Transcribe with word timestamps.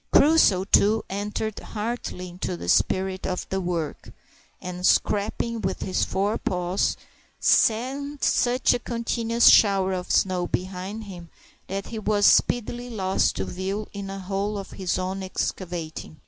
Crusoe, 0.11 0.63
too, 0.63 1.03
entered 1.11 1.59
heartily 1.59 2.29
into 2.29 2.57
the 2.57 2.67
spirit 2.69 3.27
of 3.27 3.47
the 3.49 3.61
work, 3.61 4.11
and, 4.59 4.83
scraping 4.83 5.61
with 5.61 5.83
his 5.83 6.03
forepaws, 6.03 6.97
sent 7.39 8.23
such 8.23 8.73
a 8.73 8.79
continuous 8.79 9.47
shower 9.47 9.93
of 9.93 10.09
snow 10.11 10.47
behind 10.47 11.03
him 11.03 11.29
that 11.67 11.85
he 11.89 11.99
was 11.99 12.25
speedily 12.25 12.89
lost 12.89 13.35
to 13.35 13.45
view 13.45 13.85
in 13.93 14.09
a 14.09 14.17
hole 14.17 14.57
of 14.57 14.71
his 14.71 14.97
own 14.97 15.21
excavating. 15.21 16.17